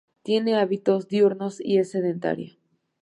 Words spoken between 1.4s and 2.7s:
y es sedentaria.